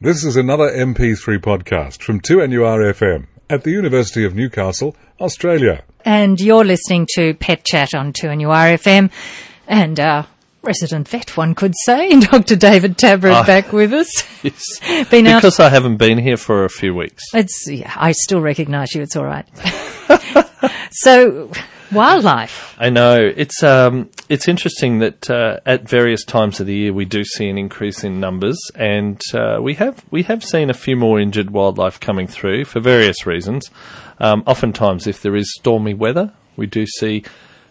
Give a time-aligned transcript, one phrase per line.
[0.00, 5.82] This is another MP3 podcast from 2NURFM at the University of Newcastle, Australia.
[6.04, 9.10] And you're listening to Pet Chat on 2NURFM
[9.66, 10.26] and our
[10.62, 12.56] resident vet, one could say, Dr.
[12.56, 13.44] David Tabrett Ah.
[13.46, 14.08] back with us.
[14.42, 15.08] Yes.
[15.10, 17.22] Been out- because I haven't been here for a few weeks.
[17.34, 19.46] It's, yeah, I still recognise you, it's all right.
[20.92, 21.50] so,
[21.96, 22.76] wildlife.
[22.78, 27.04] I know it's um, it's interesting that uh, at various times of the year we
[27.04, 30.96] do see an increase in numbers, and uh, we have we have seen a few
[30.96, 33.70] more injured wildlife coming through for various reasons.
[34.18, 37.24] Um, oftentimes, if there is stormy weather, we do see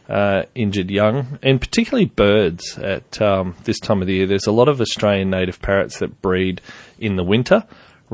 [0.09, 4.27] uh, injured young, and particularly birds at um, this time of the year.
[4.27, 6.61] There's a lot of Australian native parrots that breed
[6.99, 7.63] in the winter.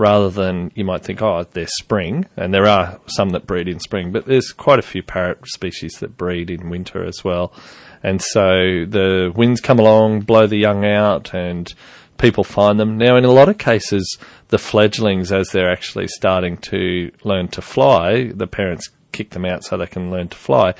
[0.02, 3.80] Rather than you might think, oh, they're spring, and there are some that breed in
[3.80, 7.54] spring, but there's quite a few parrot species that breed in winter as well.
[8.02, 8.41] And so
[8.88, 11.72] the winds come along, blow the young out, and
[12.18, 12.98] people find them.
[12.98, 17.62] Now, in a lot of cases, the fledglings, as they're actually starting to learn to
[17.62, 20.74] fly, the parents kick them out so they can learn to fly.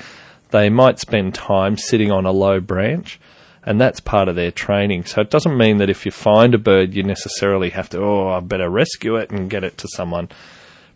[0.50, 3.20] They might spend time sitting on a low branch,
[3.64, 5.04] and that's part of their training.
[5.04, 8.28] So it doesn't mean that if you find a bird, you necessarily have to, oh,
[8.28, 10.28] I better rescue it and get it to someone.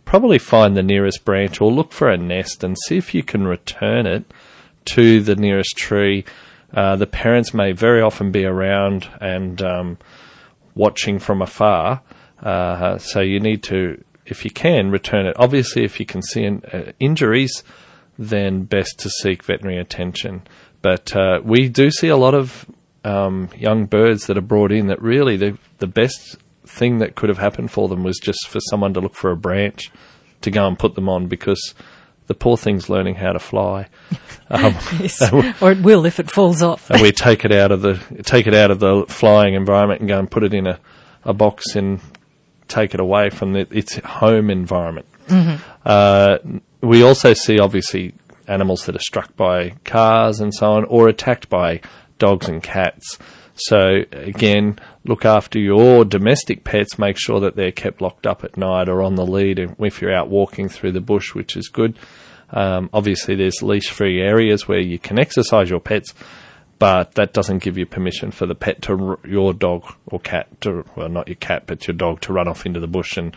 [0.05, 3.47] Probably find the nearest branch or look for a nest and see if you can
[3.47, 4.25] return it
[4.85, 6.25] to the nearest tree.
[6.73, 9.97] Uh, the parents may very often be around and um,
[10.75, 12.01] watching from afar.
[12.41, 15.35] Uh, so you need to, if you can, return it.
[15.39, 17.63] Obviously, if you can see an, uh, injuries,
[18.17, 20.41] then best to seek veterinary attention.
[20.87, 22.65] But uh, we do see a lot of
[23.03, 27.27] um, young birds that are brought in that really the the best thing that could
[27.27, 29.91] have happened for them was just for someone to look for a branch
[30.41, 31.73] to go and put them on because
[32.27, 33.87] the poor thing's learning how to fly.
[34.49, 35.21] Um, Yes.
[35.61, 36.89] or it will if it falls off.
[36.89, 40.07] and we take it out of the take it out of the flying environment and
[40.07, 40.79] go and put it in a,
[41.25, 41.99] a box and
[42.69, 45.05] take it away from the, its home environment.
[45.85, 46.37] Uh,
[46.81, 48.13] we also see obviously
[48.47, 51.81] animals that are struck by cars and so on, or attacked by
[52.17, 53.17] dogs and cats.
[53.55, 56.99] So again, look after your domestic pets.
[56.99, 60.15] Make sure that they're kept locked up at night or on the lead if you're
[60.15, 61.97] out walking through the bush, which is good.
[62.51, 66.13] Um, obviously, there's leash-free areas where you can exercise your pets,
[66.79, 70.85] but that doesn't give you permission for the pet to your dog or cat to
[70.95, 73.35] well, not your cat, but your dog to run off into the bush and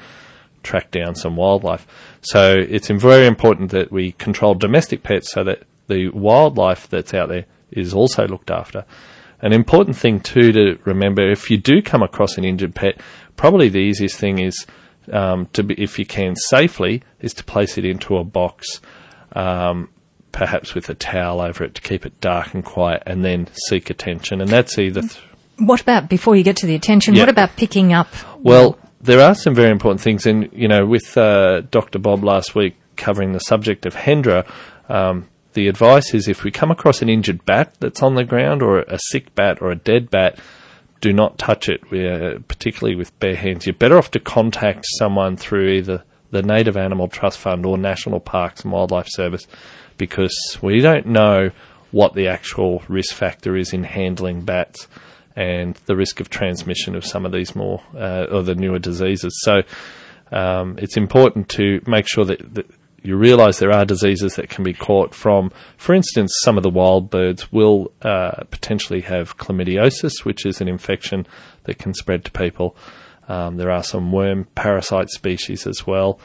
[0.63, 1.87] track down some wildlife.
[2.23, 7.29] So it's very important that we control domestic pets so that the wildlife that's out
[7.29, 8.85] there is also looked after.
[9.43, 13.01] An important thing too to remember if you do come across an injured pet,
[13.37, 14.67] probably the easiest thing is
[15.13, 18.81] um, to be, if you can safely, is to place it into a box,
[19.33, 19.89] um,
[20.33, 23.89] perhaps with a towel over it to keep it dark and quiet, and then seek
[23.91, 24.41] attention.
[24.41, 25.19] And that's either th-
[25.59, 27.23] What about, before you get to the attention, Yeah.
[27.23, 28.09] what about picking up?
[28.39, 31.99] well, there are some very important things, and you know, with uh, Dr.
[31.99, 34.47] Bob last week covering the subject of Hendra,
[34.89, 38.63] um, the advice is if we come across an injured bat that's on the ground,
[38.63, 40.39] or a sick bat, or a dead bat,
[41.01, 43.67] do not touch it, uh, particularly with bare hands.
[43.67, 48.21] You're better off to contact someone through either the Native Animal Trust Fund or National
[48.21, 49.47] Parks and Wildlife Service,
[49.97, 51.51] because we don't know
[51.91, 54.87] what the actual risk factor is in handling bats
[55.37, 59.39] and the risk of transmission of some of these more uh, or the newer diseases.
[59.43, 59.63] So
[60.33, 62.67] um, it's important to make sure that, that
[63.03, 66.71] you realise there are diseases that can be caught from, for instance, some of the
[66.71, 71.27] wild birds will uh, potentially have chlamydiosis, which is an infection
[71.65, 72.77] that can spread to people.
[73.29, 76.21] Um, there are some worm parasite species as well.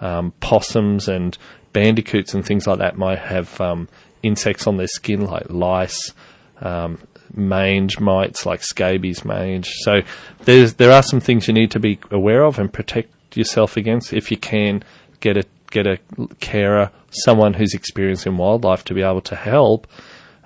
[0.00, 1.36] Um, possums and
[1.72, 3.88] bandicoots and things like that might have um,
[4.22, 6.12] insects on their skin like lice,
[6.60, 6.98] um,
[7.34, 9.68] mange mites like scabies mange.
[9.80, 10.02] So
[10.44, 14.12] there's there are some things you need to be aware of and protect yourself against.
[14.12, 14.82] If you can
[15.20, 15.98] get a get a
[16.40, 19.86] carer, someone who's experienced in wildlife to be able to help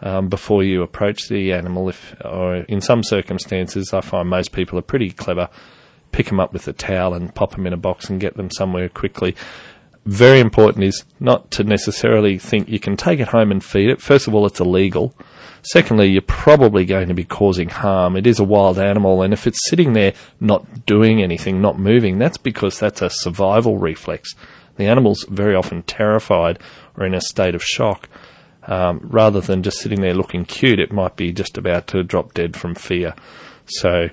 [0.01, 1.89] um, before you approach the animal.
[1.89, 5.49] If or in some circumstances, I find most people are pretty clever.
[6.11, 8.51] Pick them up with a towel and pop them in a box and get them
[8.51, 9.35] somewhere quickly
[10.05, 14.01] very important is not to necessarily think you can take it home and feed it.
[14.01, 15.15] First of all, it's illegal.
[15.63, 18.17] Secondly, you're probably going to be causing harm.
[18.17, 22.19] It is a wild animal, and if it's sitting there not doing anything, not moving,
[22.19, 24.35] that's because that's a survival reflex.
[24.77, 26.59] The animal's very often terrified
[26.97, 28.09] or in a state of shock.
[28.65, 32.35] Um, rather than just sitting there looking cute, it might be just about to drop
[32.35, 33.15] dead from fear.
[33.67, 34.09] So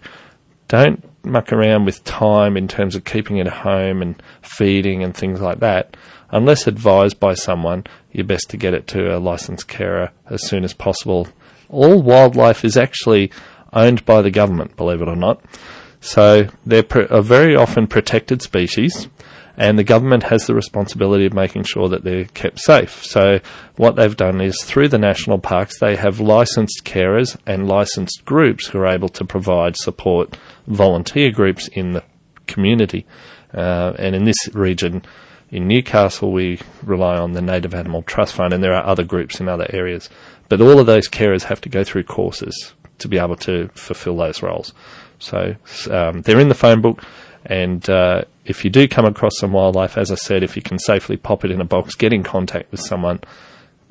[0.67, 5.15] don't muck around with time in terms of keeping it at home and feeding and
[5.15, 5.97] things like that.
[6.31, 10.63] Unless advised by someone, you're best to get it to a licensed carer as soon
[10.63, 11.27] as possible.
[11.69, 13.31] All wildlife is actually
[13.73, 15.43] owned by the government, believe it or not.
[16.01, 19.09] So they're a very often protected species,
[19.57, 23.03] and the government has the responsibility of making sure that they're kept safe.
[23.03, 23.39] So
[23.75, 28.67] what they've done is through the national parks, they have licensed carers and licensed groups
[28.67, 30.37] who are able to provide support,
[30.67, 32.03] volunteer groups in the
[32.47, 33.05] community.
[33.53, 35.01] Uh, and in this region,
[35.51, 39.39] in Newcastle, we rely on the Native Animal Trust Fund, and there are other groups
[39.39, 40.09] in other areas.
[40.47, 44.17] But all of those carers have to go through courses to be able to fulfil
[44.17, 44.73] those roles.
[45.19, 45.55] So
[45.89, 47.03] um, they're in the phone book,
[47.45, 50.79] and uh, if you do come across some wildlife, as I said, if you can
[50.79, 53.21] safely pop it in a box, get in contact with someone,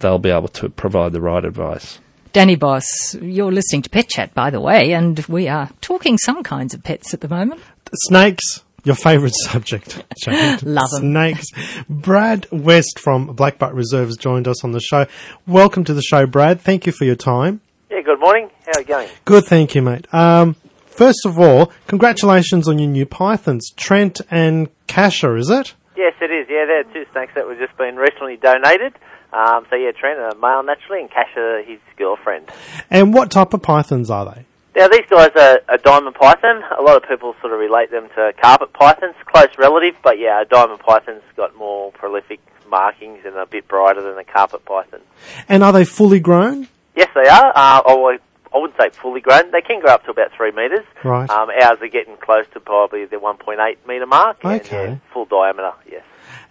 [0.01, 1.99] they'll be able to provide the right advice.
[2.33, 6.43] Danny Boss, you're listening to Pet Chat, by the way, and we are talking some
[6.43, 7.61] kinds of pets at the moment.
[7.95, 10.03] Snakes, your favourite subject.
[10.27, 11.01] love Love 'em.
[11.13, 11.47] Snakes.
[11.89, 15.07] Brad West from Blackbutt Reserve has joined us on the show.
[15.47, 16.61] Welcome to the show, Brad.
[16.61, 17.61] Thank you for your time.
[17.91, 18.51] Yeah, good morning.
[18.67, 19.09] How are you going?
[19.25, 20.13] Good, thank you, mate.
[20.13, 20.57] Um,
[20.87, 25.75] first of all, congratulations on your new pythons, Trent and Kasha, is it?
[25.97, 26.47] Yes, it is.
[26.51, 28.95] Yeah, they're two snakes that were just been recently donated.
[29.33, 32.51] Um, so yeah, Trent, a male naturally, and Kasha, his girlfriend.
[32.91, 34.45] And what type of pythons are they?
[34.77, 36.63] Now these guys are a diamond python.
[36.79, 40.43] A lot of people sort of relate them to carpet pythons, close relative, but yeah,
[40.43, 45.01] a diamond python's got more prolific markings and a bit brighter than a carpet python.
[45.49, 46.69] And are they fully grown?
[46.95, 47.53] Yes, they are.
[47.55, 48.17] Uh, oh,
[48.53, 49.51] I wouldn't say fully grown.
[49.51, 50.85] They can grow up to about three metres.
[51.03, 51.29] Right.
[51.29, 53.57] Um, ours are getting close to probably the 1.8
[53.87, 54.39] metre mark.
[54.45, 54.85] and, Okay.
[54.91, 56.05] yeah, full diameter, yes.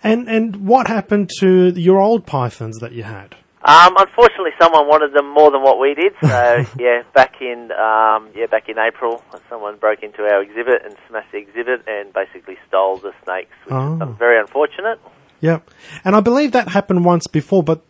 [0.03, 3.35] And and what happened to your old pythons that you had?
[3.63, 6.13] Um, unfortunately, someone wanted them more than what we did.
[6.21, 6.27] So
[6.79, 11.31] yeah, back in um, yeah back in April, someone broke into our exhibit and smashed
[11.31, 13.99] the exhibit and basically stole the snakes, which Oh.
[14.11, 14.99] is very unfortunate.
[15.41, 15.69] Yep.
[16.05, 17.81] And I believe that happened once before, but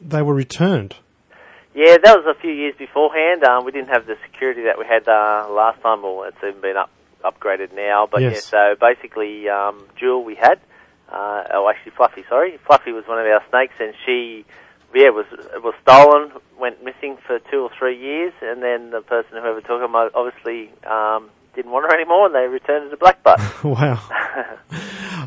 [0.00, 0.96] they were returned.
[1.74, 3.44] Yeah, that was a few years beforehand.
[3.44, 6.60] Um, we didn't have the security that we had uh, last time, or it's even
[6.62, 6.88] been up,
[7.22, 8.08] upgraded now.
[8.10, 10.58] But yeah, so basically, um, Jewel we had,
[11.12, 14.46] uh, oh actually Fluffy, sorry, Fluffy was one of our snakes, and she,
[14.94, 19.00] yeah, was it was stolen, went missing for two or three years, and then the
[19.00, 22.96] person whoever took them obviously um, didn't want her anymore, and they returned her to
[22.96, 23.64] Blackbutt.
[23.64, 24.00] Wow.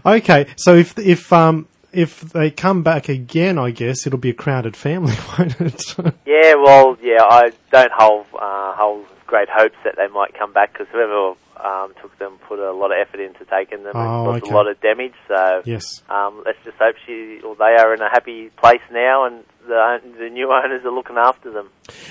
[0.06, 4.34] okay, so if if um if they come back again, I guess it'll be a
[4.34, 5.84] crowded family, won't it?
[6.26, 10.74] Yeah, well, yeah, I don't hold uh, hold great hopes that they might come back
[10.74, 14.42] because whoever um, took them put a lot of effort into taking them Oh, and
[14.42, 14.52] caused okay.
[14.52, 15.14] a lot of damage.
[15.28, 16.02] So yes.
[16.10, 20.02] um, let's just hope she or they are in a happy place now, and the
[20.18, 21.70] the new owners are looking after them.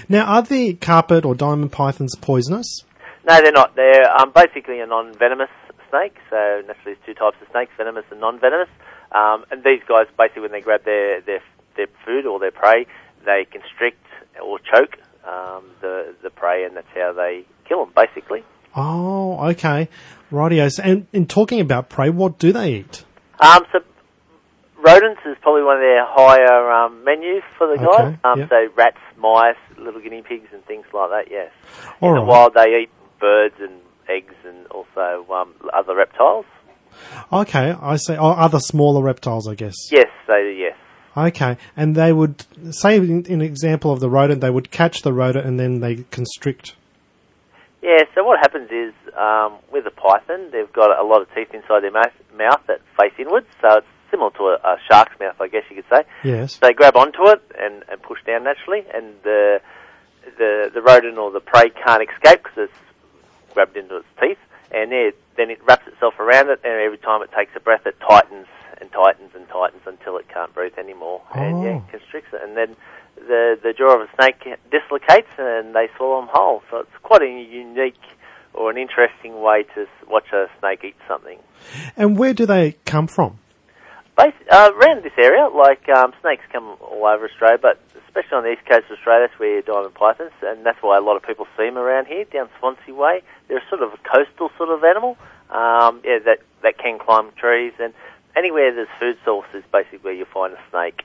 [0.08, 2.84] Now, are the carpet or diamond pythons poisonous?
[3.28, 3.74] No, they're not.
[3.74, 5.50] They're um, basically a non-venomous
[5.90, 6.16] snake.
[6.30, 8.70] So naturally, there's two types of snakes: venomous and non-venomous.
[9.10, 11.42] Um, and these guys, basically, when they grab their their
[11.76, 12.86] their food or their prey,
[13.24, 14.04] they constrict
[14.40, 17.92] or choke um, the the prey, and that's how they kill them.
[17.94, 18.44] Basically.
[18.74, 19.88] Oh, okay.
[20.30, 20.78] Rightio.
[20.82, 23.04] And in talking about prey, what do they eat?
[23.40, 23.80] Um, so
[24.84, 28.00] rodents is probably one of their higher um, menus for the guys.
[28.00, 28.48] Okay, Um, yep.
[28.48, 31.30] So rats, mice, little guinea pigs, and things like that.
[31.30, 31.52] Yes.
[32.00, 32.90] All In the wild, they eat
[33.20, 36.46] birds and eggs, and also um, other reptiles.
[37.32, 38.16] Okay, I see.
[38.16, 39.74] Oh, other smaller reptiles, I guess.
[39.90, 40.76] Yes, they yes.
[41.16, 45.02] Okay, and they would say, in, in an example of the rodent, they would catch
[45.02, 46.74] the rodent and then they constrict.
[47.82, 51.54] Yeah, so what happens is um, with a python, they've got a lot of teeth
[51.54, 55.40] inside their mouth, mouth that face inwards, so it's similar to a, a shark's mouth,
[55.40, 56.04] I guess you could say.
[56.24, 56.56] Yes.
[56.56, 59.60] They grab onto it and, and push down naturally, and the,
[60.36, 64.38] the the rodent or the prey can't escape because it's grabbed into its teeth,
[64.70, 64.92] and
[65.36, 68.46] then it wraps itself around it, and every time it takes a breath, it tightens
[68.80, 71.84] and tightens and tightens until it can't breathe anymore, and yeah, Oh.
[71.90, 72.76] constricts it, and then
[73.16, 76.62] the the jaw of a snake dislocates and they swallow them whole.
[76.70, 78.00] So it's quite a unique
[78.54, 81.38] or an interesting way to watch a snake eat something.
[81.96, 83.38] And where do they come from?
[84.16, 88.42] Bas uh, around this area, like um, snakes come all over Australia, but especially on
[88.42, 91.22] the east coast of Australia, that's where diamond pythons, and that's why a lot of
[91.22, 93.22] people see them around here, down Swansea Way.
[93.48, 95.16] They're sort of a coastal sort of animal,
[95.50, 97.94] um, yeah, that that can climb trees, and
[98.38, 101.02] anywhere there's food sources, basically where you find a snake.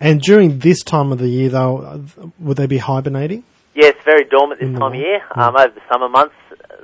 [0.00, 2.02] And during this time of the year, though,
[2.38, 3.44] would they be hibernating?
[3.74, 5.22] Yeah, it's very dormant this time of year.
[5.34, 6.34] Um, over the summer months,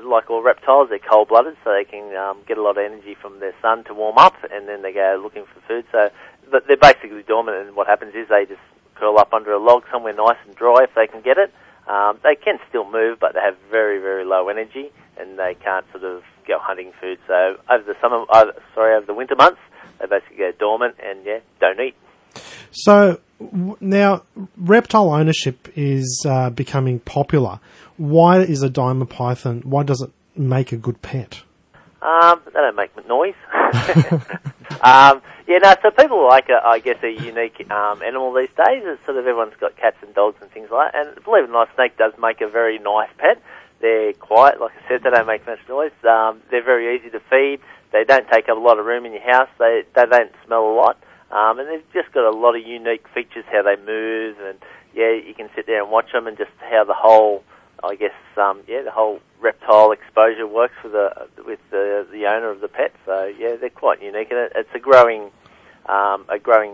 [0.05, 3.41] like all reptiles, they're cold-blooded, so they can um, get a lot of energy from
[3.41, 5.85] their sun to warm up, and then they go looking for food.
[5.91, 6.11] So,
[6.51, 8.61] but they're basically dormant, and what happens is they just
[8.95, 11.53] curl up under a log somewhere nice and dry if they can get it.
[11.89, 15.87] Um, they can still move, but they have very, very low energy, and they can't
[15.93, 17.19] sort of go hunting food.
[17.27, 19.61] So, over the summer, uh, sorry, over the winter months,
[20.01, 21.95] they basically go dormant and yeah, don't eat.
[22.73, 24.23] So w- now
[24.57, 27.61] reptile ownership is uh, becoming popular.
[27.97, 29.63] Why is a diamond python?
[29.65, 31.43] Why does it make a good pet?
[32.03, 33.35] Um, they don't make noise.
[34.83, 35.75] um, yeah, no.
[35.83, 38.83] So people like, a, I guess, a unique um, animal these days.
[38.85, 41.07] It's sort of everyone's got cats and dogs and things like that.
[41.07, 43.43] And believe it or not, snake does make a very nice pet.
[43.81, 45.03] They're quiet, like I said.
[45.03, 45.93] They don't make much noise.
[46.03, 47.61] Um, they're very easy to feed.
[47.93, 49.49] They don't take up a lot of room in your house.
[49.59, 50.99] They they don't smell a lot.
[51.31, 54.59] Um, and they've just got a lot of unique features, how they move, and
[54.95, 57.43] yeah, you can sit there and watch them, and just how the whole,
[57.87, 62.51] I guess, um, yeah, the whole reptile exposure works for the with the the owner
[62.51, 62.93] of the pet.
[63.05, 65.31] So yeah, they're quite unique, and it, it's a growing,
[65.87, 66.73] um, a growing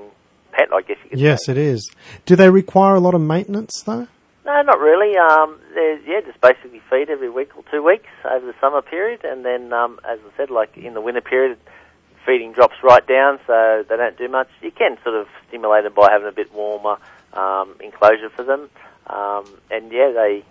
[0.53, 1.53] pet, I guess you could Yes, say.
[1.53, 1.91] it is.
[2.27, 4.09] Do they require a lot of maintenance though?
[4.45, 5.17] No, not really.
[5.17, 5.61] Um,
[6.07, 9.73] yeah, just basically feed every week or two weeks over the summer period, and then,
[9.73, 11.59] um, as I said, like in the winter period,
[12.27, 14.49] feeding drops right down, so they don't do much.
[14.61, 16.99] You can sort of stimulate them by having a bit warmer
[17.33, 18.69] um, enclosure for them,
[19.07, 20.45] um, and yeah, they,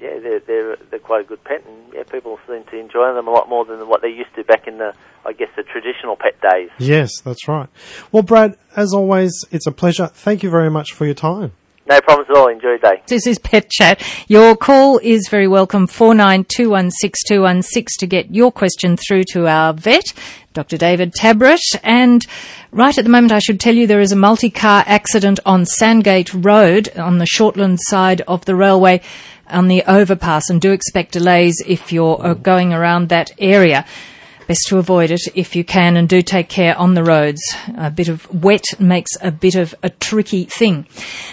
[0.00, 3.28] yeah, they're, they're they're quite a good pet, and yeah, people seem to enjoy them
[3.28, 6.16] a lot more than what they used to back in the, I guess, the traditional
[6.16, 6.70] pet days.
[6.78, 7.68] Yes, that's right.
[8.12, 10.06] Well, Brad, as always, it's a pleasure.
[10.06, 11.52] Thank you very much for your time.
[11.86, 12.48] No problems at all.
[12.48, 13.02] Enjoy your day.
[13.08, 14.02] This is Pet Chat.
[14.26, 15.86] Your call is very welcome.
[15.86, 20.14] 49216216 to get your question through to our vet,
[20.54, 20.78] Dr.
[20.78, 21.60] David Tabrett.
[21.82, 22.26] And
[22.72, 26.32] right at the moment, I should tell you there is a multi-car accident on Sandgate
[26.32, 29.02] Road on the Shortland side of the railway
[29.48, 33.84] on the overpass and do expect delays if you're uh, going around that area.
[34.46, 37.40] Best to avoid it if you can and do take care on the roads.
[37.78, 40.86] A bit of wet makes a bit of a tricky thing.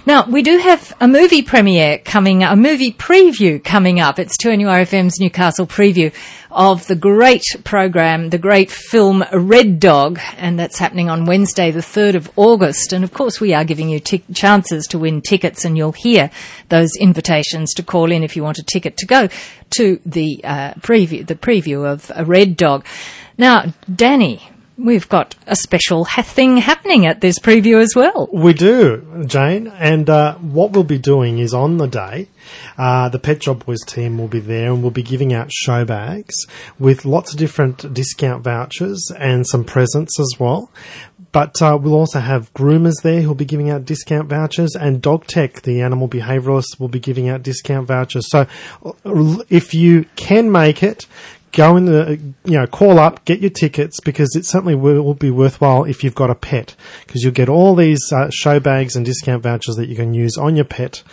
[0.05, 4.17] Now, we do have a movie premiere coming, a movie preview coming up.
[4.17, 6.13] It's 2NURFM's Newcastle preview
[6.51, 11.79] of the great program, the great film Red Dog, and that's happening on Wednesday, the
[11.79, 12.93] 3rd of August.
[12.93, 16.29] And of course, we are giving you t- chances to win tickets, and you'll hear
[16.69, 19.27] those invitations to call in if you want a ticket to go
[19.71, 22.85] to the uh, preview, the preview of a Red Dog.
[23.37, 28.29] Now, Danny, we've got a special ha- thing happening at this preview as well.
[28.31, 29.67] We do, Jane.
[29.67, 32.27] And uh, what we'll be doing is on the day,
[32.77, 35.85] uh, the Pet Job Boys team will be there and we'll be giving out show
[35.85, 36.35] bags
[36.79, 40.71] with lots of different discount vouchers and some presents as well.
[41.31, 45.27] But uh, we'll also have groomers there who'll be giving out discount vouchers, and Dog
[45.27, 48.29] Tech, the animal behaviouralists, will be giving out discount vouchers.
[48.29, 48.47] So
[48.85, 51.07] uh, if you can make it,
[51.51, 55.31] go in the, you know, call up, get your tickets because it certainly will be
[55.31, 59.05] worthwhile if you've got a pet because you'll get all these uh, show bags and
[59.05, 61.03] discount vouchers that you can use on your pet.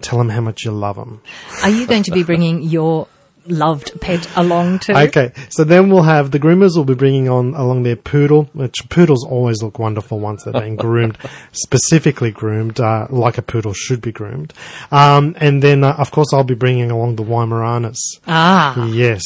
[0.00, 1.22] Tell them how much you love them.
[1.62, 3.06] Are you going to be bringing your
[3.46, 4.92] loved pet along too?
[4.92, 8.88] Okay, so then we'll have the groomers will be bringing on along their poodle, which
[8.88, 11.18] poodles always look wonderful once they're being groomed,
[11.52, 14.52] specifically groomed, uh, like a poodle should be groomed.
[14.90, 17.98] Um, and then, uh, of course, I'll be bringing along the Weimaraners.
[18.26, 18.86] Ah.
[18.86, 19.22] Yes,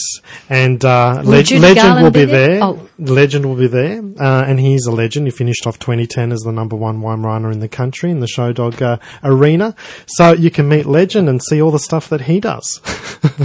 [0.49, 2.49] and uh, Le- Legend Garland will be be there?
[2.49, 2.65] there.
[2.65, 2.89] Oh.
[2.99, 5.27] Legend will be there, uh, and he's a legend.
[5.27, 8.53] He finished off 2010 as the number one Weimaraner in the country in the show
[8.53, 9.75] dog uh, arena.
[10.07, 12.81] So you can meet Legend and see all the stuff that he does.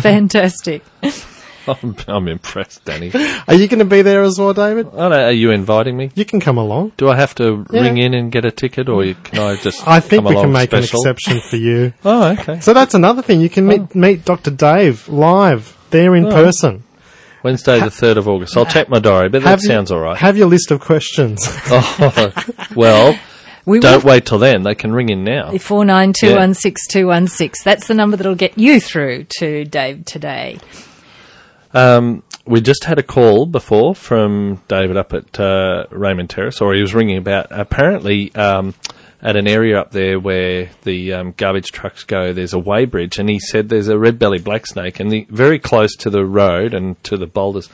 [0.02, 0.61] Fantastic.
[1.68, 3.12] I'm, I'm impressed, Danny.
[3.48, 4.88] Are you going to be there as well, David?
[4.88, 6.10] I don't, are you inviting me?
[6.16, 6.94] You can come along.
[6.98, 7.82] Do I have to Yeah.
[7.82, 9.88] ring in and get a ticket, or you- can I just?
[9.88, 11.00] I think come we can along make special?
[11.06, 11.94] an exception for you.
[12.04, 12.60] Oh, okay.
[12.62, 13.42] So that's another thing.
[13.42, 13.88] You can meet Oh.
[13.94, 14.50] meet Dr.
[14.50, 16.32] Dave live there in Oh.
[16.32, 16.84] person.
[17.44, 18.56] Wednesday, the third of August.
[18.58, 20.18] I'll check my diary, but that Have you- sounds all right.
[20.18, 21.44] Have your list of questions.
[21.68, 22.34] oh,
[22.76, 23.16] well,
[23.66, 24.64] We don't wait till then.
[24.64, 25.58] They can ring in now.
[25.58, 27.64] Four nine two one six two one six.
[27.64, 30.60] That's the number that'll get you through to Dave today.
[31.74, 36.74] Um, we just had a call before from David up at uh, Raymond Terrace, or
[36.74, 38.74] he was ringing about apparently um,
[39.22, 42.34] at an area up there where the um, garbage trucks go.
[42.34, 45.60] There's a weighbridge, and he said there's a red belly black snake, and the, very
[45.60, 47.70] close to the road and to the boulders.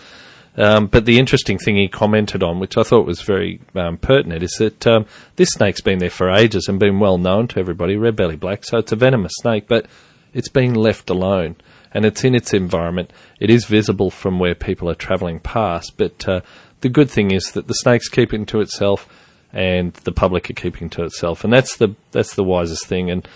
[0.57, 4.41] Um, but the interesting thing he commented on, which I thought was very um, pertinent,
[4.41, 7.95] is that um, this snake's been there for ages and been well known to everybody,
[7.95, 8.65] red belly black.
[8.65, 9.85] So it's a venomous snake, but
[10.33, 11.57] it's been left alone
[11.91, 13.11] and it's in its environment.
[13.39, 16.41] It is visible from where people are travelling past, but uh,
[16.81, 19.07] the good thing is that the snake's keeping to itself,
[19.53, 23.09] and the public are keeping to itself, and that's the that's the wisest thing.
[23.09, 23.27] And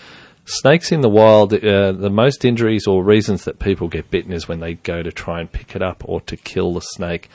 [0.44, 4.48] snakes in the wild, uh, the most injuries or reasons that people get bitten is
[4.48, 7.28] when they go to try and pick it up or to kill the snake.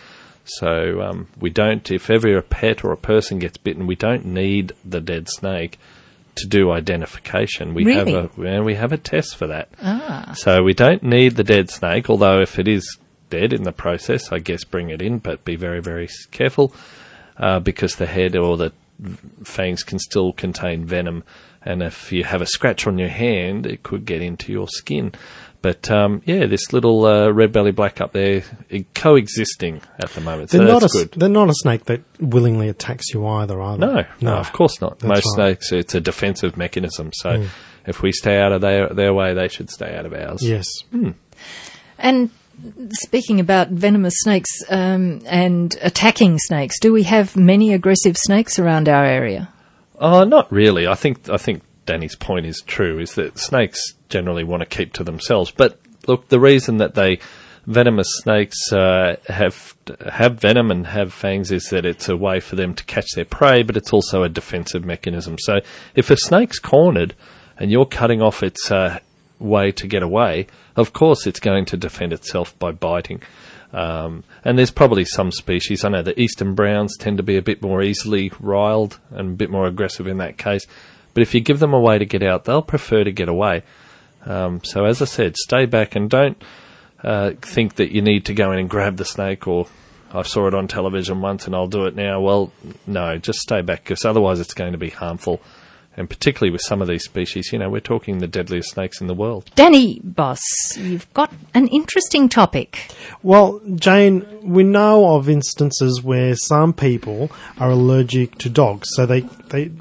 [0.45, 4.25] So um, we don't, if ever a pet or a person gets bitten, we don't
[4.25, 5.77] need the dead snake
[6.35, 7.73] to do identification.
[7.73, 8.13] We Really?
[8.13, 9.69] have a we have a test for that.
[9.81, 10.33] Ah.
[10.35, 12.97] So we don't need the dead snake, although if it is
[13.29, 16.73] dead in the process, I guess bring it in, but be very, very careful
[17.37, 18.71] uh, because the head or the
[19.43, 21.23] fangs can still contain venom.
[21.67, 25.11] And if you have a scratch on your hand, it could get into your skin.
[25.61, 30.21] But um, yeah, this little uh, red belly black up there i- coexisting at the
[30.21, 30.51] moment.
[30.51, 31.19] They're not, a, that's s- good.
[31.19, 33.85] they're not a snake that willingly attacks you either, are they?
[33.85, 35.03] No, no, of course not.
[35.03, 35.57] Most right.
[35.61, 37.09] snakes, it's a defensive mechanism.
[37.13, 37.47] So
[37.85, 40.41] if we stay out of their their way, they should stay out of ours.
[40.41, 40.67] Yes.
[41.97, 42.29] And
[42.91, 48.87] speaking about venomous snakes um, and attacking snakes, do we have many aggressive snakes around
[48.87, 49.49] our area?
[49.97, 50.87] Oh, not really.
[50.87, 52.99] I think I think Danny's point is true.
[52.99, 55.51] Is that snakes generally want to keep to themselves.
[55.51, 57.19] But look, the reason that they
[57.65, 59.75] venomous snakes uh, have
[60.09, 63.25] have venom and have fangs is that it's a way for them to catch their
[63.25, 65.37] prey, but it's also a defensive mechanism.
[65.39, 65.59] So
[65.95, 67.13] if a snake's cornered
[67.57, 68.99] and you're cutting off its uh,
[69.39, 73.21] way to get away, of course it's going to defend itself by biting.
[73.73, 75.83] Um, and there's probably some species.
[75.83, 79.35] I know the eastern browns tend to be a bit more easily riled and a
[79.35, 80.65] bit more aggressive in that case.
[81.13, 83.63] But if you give them a way to get out, they'll prefer to get away.
[84.25, 86.41] Um, so as I said, stay back and don't
[87.03, 89.67] uh, think that you need to go in and grab the snake or
[90.11, 92.21] I saw it on television once and I'll do it now.
[92.21, 92.51] Well,
[92.85, 95.41] no, just stay back because otherwise it's going to be harmful.
[95.97, 99.07] And particularly with some of these species, you know, we're talking the deadliest snakes in
[99.07, 99.49] the world.
[99.55, 100.41] Danny Boss,
[100.77, 102.93] you've got an interesting topic.
[103.23, 109.21] Well, Jane, we know of instances where some people are allergic to dogs, so they
[109.49, 109.71] they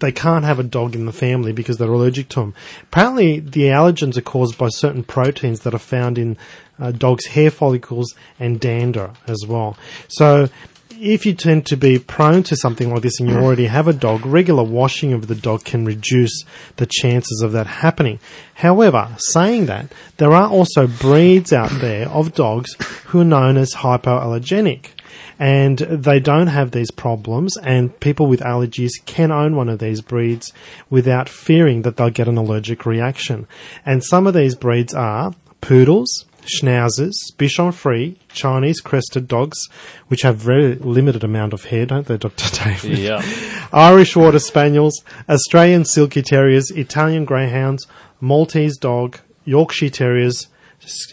[0.00, 2.54] they can't have a dog in the family because they're allergic to them.
[2.82, 6.36] Apparently, the allergens are caused by certain proteins that are found in
[6.80, 9.78] uh, dogs' hair follicles and dander as well.
[10.08, 10.48] So.
[11.04, 13.92] If you tend to be prone to something like this and you already have a
[13.92, 16.44] dog, regular washing of the dog can reduce
[16.76, 18.20] the chances of that happening.
[18.54, 23.74] However, saying that, there are also breeds out there of dogs who are known as
[23.74, 24.90] hypoallergenic.
[25.40, 30.02] And they don't have these problems, and people with allergies can own one of these
[30.02, 30.52] breeds
[30.88, 33.48] without fearing that they'll get an allergic reaction.
[33.84, 39.58] And some of these breeds are poodles, schnauzers, Bichon Frise, Chinese crested dogs,
[40.08, 42.64] which have very limited amount of hair, don't they, Dr.
[42.64, 42.98] David?
[42.98, 43.22] Yeah.
[43.72, 47.86] Irish Water Spaniels, Australian Silky Terriers, Italian Greyhounds,
[48.20, 50.48] Maltese Dog, Yorkshire Terriers,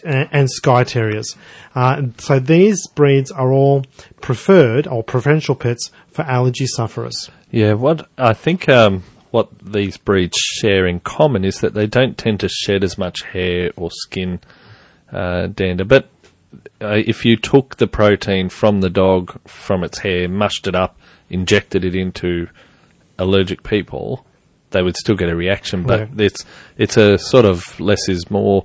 [0.04, 1.36] and Skye Terriers.
[1.74, 3.84] Uh, so these breeds are all
[4.20, 7.30] preferred or preferential pets for allergy sufferers.
[7.50, 12.18] Yeah, what I think um, what these breeds share in common is that they don't
[12.18, 14.40] tend to shed as much hair or skin
[15.12, 15.84] uh, dander.
[15.84, 16.08] But
[16.80, 20.98] uh, if you took the protein from the dog, from its hair, mushed it up,
[21.28, 22.48] injected it into
[23.18, 24.24] allergic people,
[24.70, 25.82] they would still get a reaction.
[25.82, 26.24] But Yeah.
[26.26, 26.44] it's
[26.76, 28.64] it's a sort of less is more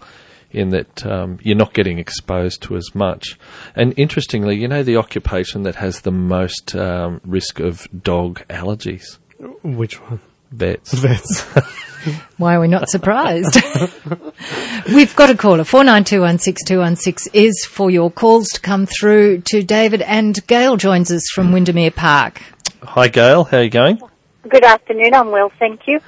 [0.52, 3.38] in that um, you're not getting exposed to as much.
[3.76, 9.18] And interestingly, you know the occupation that has the most um, risk of dog allergies?
[9.64, 10.22] Which one?
[10.52, 10.94] Vets.
[10.94, 11.46] Vets.
[12.38, 13.56] Why are we not surprised?
[14.94, 15.64] We've got a caller.
[15.64, 21.52] 49216216 is for your calls to come through to David and Gail joins us from
[21.52, 22.42] Windermere Park.
[22.84, 23.44] Hi, Gail.
[23.46, 24.00] How are you going?
[24.48, 25.14] Good afternoon.
[25.14, 26.00] I'm well, thank you.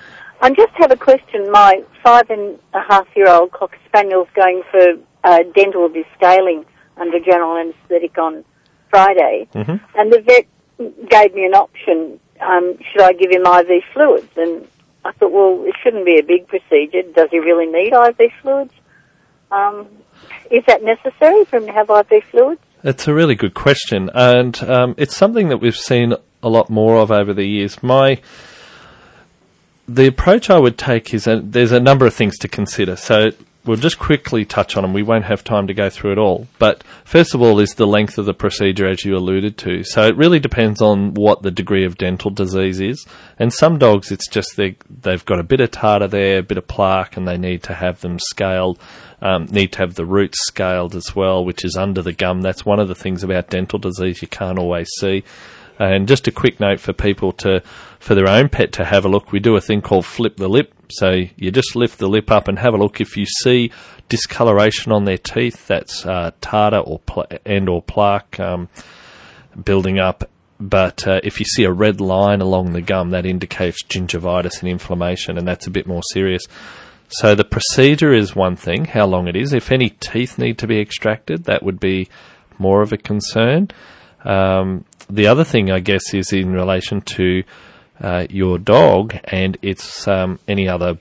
[0.41, 1.51] I just have a question.
[1.51, 6.65] My five and a half year old cocker spaniel's going for uh, dental descaling
[6.97, 8.45] under general anaesthetic on
[8.89, 9.99] Friday, Mm-hmm.
[9.99, 10.47] and the vet
[11.09, 12.19] gave me an option.
[12.39, 14.29] Um, should I give him IV fluids?
[14.37, 14.67] And
[15.07, 17.01] I thought, well, it shouldn't be a big procedure.
[17.15, 18.73] Does he really need IV fluids?
[19.51, 19.87] Um,
[20.51, 22.61] is that necessary for him to have IV fluids?
[22.83, 26.97] It's a really good question, and um, it's something that we've seen a lot more
[26.97, 27.81] of over the years.
[27.81, 28.21] My
[29.87, 32.95] the approach I would take is a, there's a number of things to consider.
[32.95, 33.31] So
[33.67, 34.93] we'll just quickly touch on them.
[34.93, 36.47] We won't have time to go through it all.
[36.57, 39.83] But first of all, is the length of the procedure, as you alluded to.
[39.83, 43.05] So it really depends on what the degree of dental disease is.
[43.37, 46.57] And some dogs, it's just they they've got a bit of tartar there, a bit
[46.57, 48.79] of plaque, and they need to have them scaled.
[49.21, 52.41] Um, need to have the roots scaled as well, which is under the gum.
[52.41, 55.23] That's one of the things about dental disease you can't always see.
[55.79, 57.61] And just a quick note for people to,
[57.99, 59.31] for their own pet to have a look.
[59.31, 60.73] We do a thing called flip the lip.
[60.89, 63.01] So you just lift the lip up and have a look.
[63.01, 63.71] If you see
[64.09, 67.01] discoloration on their teeth, that's uh, tartar or
[67.45, 68.69] and or plaque um,
[69.63, 70.29] building up.
[70.59, 74.69] But uh, if you see a red line along the gum, that indicates gingivitis and
[74.69, 76.41] inflammation, and that's a bit more serious.
[77.09, 79.53] So the procedure is one thing, how long it is.
[79.53, 82.09] If any teeth need to be extracted, that would be
[82.57, 83.69] more of a concern.
[84.25, 87.43] Um, the other thing, I guess, is in relation to
[88.01, 90.97] uh, your dog and its um, any other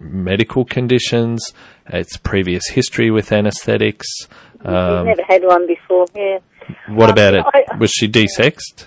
[0.00, 1.52] medical conditions,
[1.88, 4.06] its previous history with anaesthetics.
[4.64, 6.06] Um, never had one before.
[6.14, 6.38] Yeah.
[6.88, 7.44] what Um, about it?
[7.54, 8.86] I- Was she desexed?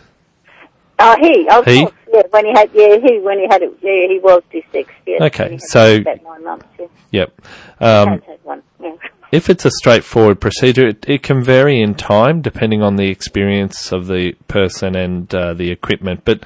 [1.00, 1.48] Oh, he.
[1.50, 1.82] Of He?
[1.82, 1.94] course.
[2.14, 2.22] Yeah.
[2.30, 2.70] When he had.
[2.74, 2.98] Yeah.
[3.04, 3.20] He.
[3.20, 3.74] When he had it.
[3.82, 4.08] Yeah.
[4.08, 4.88] He was dyslexic.
[5.08, 5.22] Yes.
[5.22, 6.66] Okay, When he had so- about nine months.
[6.80, 6.86] Yeah.
[7.12, 7.42] Yep.
[7.80, 8.64] Um, one.
[8.82, 8.96] Yeah.
[9.32, 13.92] if it's a straightforward procedure, it, it can vary in time depending on the experience
[13.92, 16.22] of the person and uh, the equipment.
[16.26, 16.44] But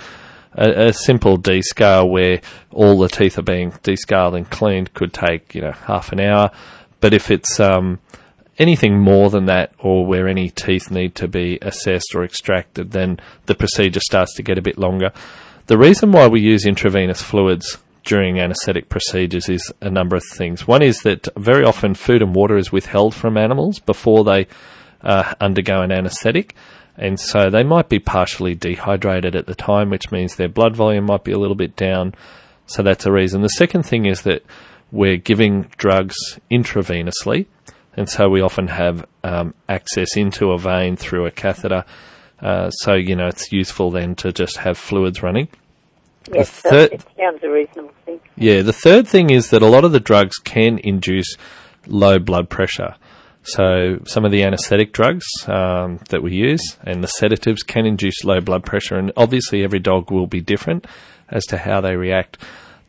[0.55, 2.41] a, a simple descale where
[2.71, 6.51] all the teeth are being descaled and cleaned could take you know half an hour.
[7.01, 7.99] But if it's um,
[8.57, 13.19] anything more than that, or where any teeth need to be assessed or extracted, then
[13.45, 15.11] the procedure starts to get a bit longer.
[15.67, 20.67] The reason why we use intravenous fluids during anaesthetic procedures is a number of things.
[20.67, 24.47] One is that very often food and water is withheld from animals before they
[25.01, 26.55] uh, undergo an anaesthetic.
[26.97, 31.05] And so they might be partially dehydrated at the time, which means their blood volume
[31.05, 32.15] might be a little bit down.
[32.67, 33.41] So that's a reason.
[33.41, 34.43] The second thing is that
[34.91, 36.15] we're giving drugs
[36.49, 37.47] intravenously,
[37.97, 41.83] and so we often have um, access into a vein through a catheter.
[42.39, 45.47] Uh, so, you know, it's useful then to just have fluids running.
[46.33, 48.19] Yes, The it sounds a reasonable thing.
[48.35, 51.35] Yeah, the third thing is that a lot of the drugs can induce
[51.87, 52.95] low blood pressure.
[53.45, 58.23] So some of the anaesthetic drugs um, that we use and the sedatives can induce
[58.23, 60.87] low blood pressure, and obviously every dog will be different
[61.29, 62.39] as to how they react.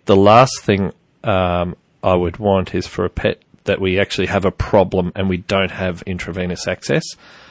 [0.06, 0.92] The last thing
[1.24, 5.28] um, I would want is for a pet that we actually have a problem and
[5.28, 7.02] we don't have intravenous access.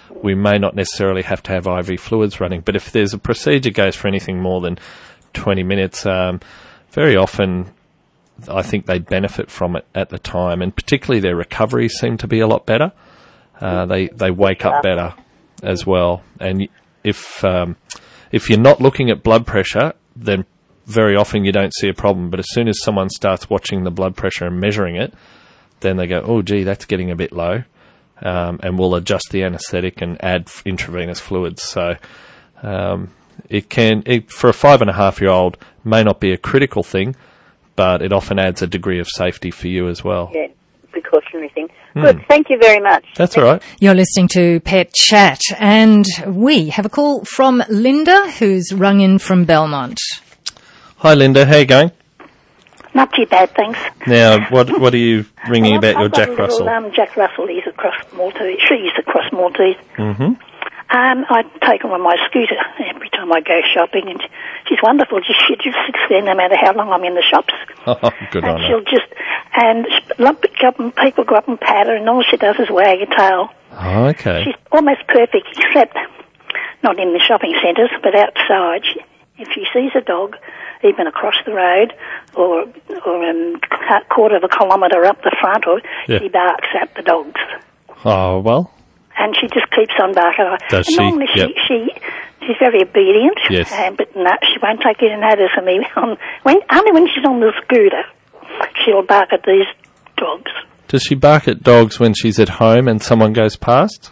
[0.09, 3.69] We may not necessarily have to have IV fluids running, but if there's a procedure
[3.69, 4.79] goes for anything more than
[5.33, 6.39] 20 minutes, um,
[6.91, 7.71] very often
[8.49, 12.27] I think they benefit from it at the time, and particularly their recoveries seem to
[12.27, 12.91] be a lot better.
[13.59, 15.13] Uh, they they wake up better
[15.63, 16.67] as well, and
[17.03, 17.77] if um,
[18.31, 20.45] if you're not looking at blood pressure, then
[20.85, 22.29] very often you don't see a problem.
[22.29, 25.13] But as soon as someone starts watching the blood pressure and measuring it,
[25.79, 27.63] then they go, "Oh, gee, that's getting a bit low,"
[28.21, 31.63] um, and we'll adjust the anaesthetic and add intravenous fluids.
[31.63, 31.95] So
[32.61, 33.11] um,
[33.49, 36.37] it can, it, for a five and a half year old, may not be a
[36.37, 37.15] critical thing,
[37.75, 40.31] but it often adds a degree of safety for you as well.
[40.33, 40.47] Yeah,
[40.91, 41.69] precautionary thing.
[41.93, 42.25] Good.
[42.27, 43.05] Thank you very much.
[43.15, 43.61] That's all right.
[43.79, 49.17] You're listening to Pet Chat, and we have a call from Linda, who's rung in
[49.19, 49.97] from Belmont.
[50.97, 51.45] Hi, Linda.
[51.45, 51.91] How are you going?
[52.93, 53.77] Not too bad, thanks.
[54.07, 56.69] Now, what what are you ringing Well, about I've your got a Jack little, Russell?
[56.69, 58.59] Um, Jack Russell, he's across Maltese.
[58.67, 59.75] She's across Maltese.
[59.97, 60.33] Mm-hmm.
[60.87, 62.55] Um, I take her on my scooter
[62.87, 64.21] every time I go shopping, and
[64.69, 65.19] she's wonderful.
[65.19, 67.53] Just she just sits there no matter how long I'm in the shops,
[67.87, 68.67] Oh, good and on her.
[68.67, 69.07] she'll just
[69.53, 69.87] and
[70.19, 72.99] lump up and people go up and pat her, and all she does is wag
[72.99, 73.49] her tail.
[73.71, 74.43] Oh, okay.
[74.45, 75.97] She's almost perfect, except
[76.83, 78.83] not in the shopping centres, but outside.
[78.85, 79.01] She,
[79.37, 80.37] if she sees a dog,
[80.83, 81.93] even across the road
[82.35, 82.65] or
[83.05, 86.19] or a quarter of a kilometre up the front, or Yeah.
[86.19, 87.41] she barks at the dogs,
[88.05, 88.71] Oh, well.
[89.17, 90.45] And she just keeps on barking.
[90.69, 90.97] Does and she?
[91.01, 91.49] Normally Yep.
[91.49, 93.71] she, she she's very obedient, Yes.
[93.71, 95.79] um, but no, she won't take any notice of me.
[95.95, 98.03] On, when only when she's on the scooter,
[98.83, 99.65] she'll bark at these
[100.17, 100.51] dogs.
[100.87, 104.11] Does she bark at dogs when she's at home and someone goes past?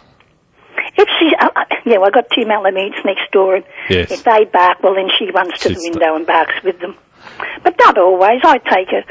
[0.96, 4.10] If she, uh, uh, yeah, well, I've got two Malamutes next door, and Yes.
[4.10, 6.96] if they bark, well, then she runs to She's the window and barks with them.
[7.62, 8.40] But not always.
[8.44, 9.02] I take her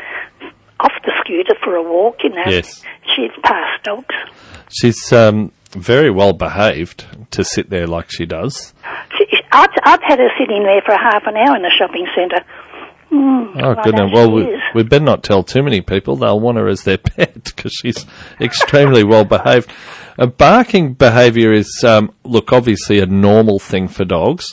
[0.80, 2.44] off the scooter for a walk, you know.
[2.46, 2.84] Yes.
[3.16, 4.16] She's past dogs.
[4.70, 8.74] She's um, very well behaved to sit there like she does.
[9.18, 12.46] She, I've, I've had her sitting there for half an hour in the shopping centre.
[13.12, 14.12] Mm, Oh, goodness.
[14.14, 16.16] Well, we, we better not tell too many people.
[16.16, 18.06] They'll want her as their pet because she's
[18.42, 19.72] extremely well behaved.
[20.18, 24.46] Uh, barking behaviour is, um, look, obviously a normal thing for dogs.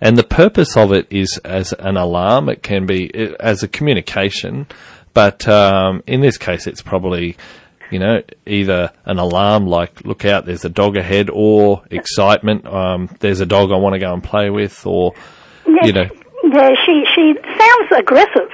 [0.00, 2.48] And the purpose of it is as an alarm.
[2.50, 4.66] It can be uh, as a communication.
[5.14, 7.36] But um, in this case, it's probably,
[7.90, 13.08] you know, either an alarm like, look out, there's a dog ahead, or excitement, um,
[13.20, 15.12] there's a dog I want to go and play with, or,
[15.66, 16.08] Yeah, you know.
[16.52, 18.50] Yeah, she, she sounds aggressive.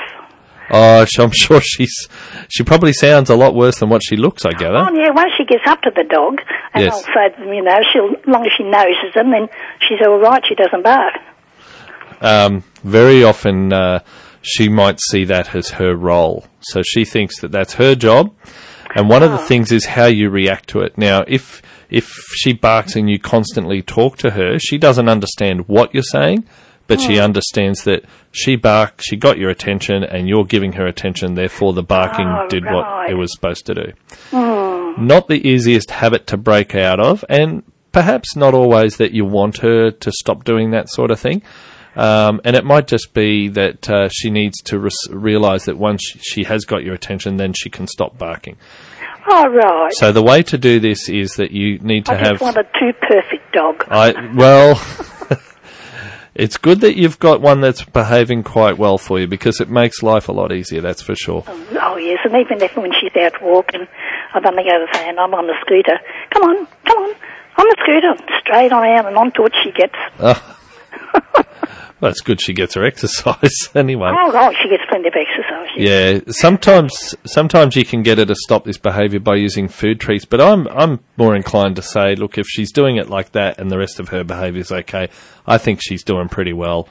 [0.72, 2.08] Oh, I'm sure she's.
[2.48, 4.44] She probably sounds a lot worse than what she looks.
[4.46, 4.76] I gather.
[4.76, 6.38] Oh, yeah, once she gets up to the dog,
[6.72, 6.94] and Yes.
[6.94, 9.48] also, you know, she'll, as long as she noses them, then
[9.80, 10.40] she's all right.
[10.48, 11.14] She doesn't bark.
[12.20, 14.00] Um, very often, uh,
[14.42, 18.32] she might see that as her role, so she thinks that that's her job.
[18.94, 19.46] And one of the oh.
[19.46, 20.98] things is how you react to it.
[20.98, 25.92] Now, if if she barks and you constantly talk to her, she doesn't understand what
[25.92, 26.44] you're saying,
[26.86, 27.24] but she oh.
[27.24, 31.34] understands that she barked, she got your attention, and you're giving her attention.
[31.34, 33.92] Therefore, the barking Oh, did what it was supposed to do.
[34.30, 35.06] Hmm.
[35.06, 39.58] not the easiest habit to break out of, and perhaps not always that you want
[39.58, 41.42] her to stop doing that sort of thing.
[41.96, 46.44] Um, and it might just be that uh, she needs to realize that once she,
[46.44, 48.56] has got your attention, then she can stop barking.
[49.28, 49.92] Oh, right.
[49.94, 52.20] So the way to do this is that you need to have.
[52.20, 52.38] I have.
[52.38, 53.84] just want a too perfect dog.
[53.88, 54.80] I well,
[56.34, 60.02] it's good that you've got one that's behaving quite well for you because it makes
[60.02, 60.80] life a lot easier.
[60.80, 61.44] That's for sure.
[61.46, 63.86] Oh, yes, and even if when she's out walking,
[64.34, 65.98] I've only got to say, and I'm on the scooter.
[66.30, 67.10] Come on, come on,
[67.58, 69.96] on the scooter, straight on out and onto it she gets.
[72.00, 74.10] Well, it's good she gets her exercise anyway.
[74.12, 75.68] Oh, oh, she gets plenty of exercise.
[75.76, 80.24] Yeah, sometimes sometimes you can get her to stop this behaviour by using food treats,
[80.24, 83.70] but I'm I'm more inclined to say, look, if she's doing it like that and
[83.70, 85.08] the rest of her behaviour is okay,
[85.46, 86.88] I think she's doing pretty well.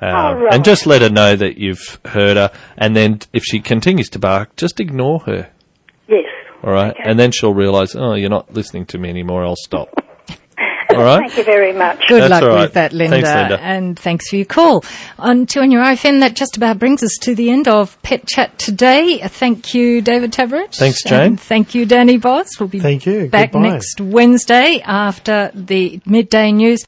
[0.00, 0.54] Um, Oh, right.
[0.54, 4.18] And just let her know that you've heard her, and then if she continues to
[4.18, 5.50] bark, just ignore her.
[6.08, 6.24] Yes.
[6.64, 7.02] All right, Okay.
[7.04, 9.44] and then she'll realise, oh, you're not listening to me anymore.
[9.44, 9.88] I'll stop.
[10.96, 11.20] All right.
[11.20, 12.02] Thank you very much.
[12.08, 12.62] Good That's luck all right.
[12.62, 13.16] with that, Linda.
[13.20, 13.60] Thanks, Linda.
[13.60, 14.84] And thanks for your call.
[15.18, 18.26] On to on your iPhone, that just about brings us to the end of Pet
[18.26, 19.18] Chat today.
[19.18, 20.74] Thank you, David Tabrett.
[20.74, 21.20] Thanks, Jane.
[21.20, 22.58] And thank you, Danny Boss.
[22.58, 23.28] We'll be Thank you.
[23.28, 23.68] back Goodbye.
[23.70, 26.80] next Wednesday after the midday news.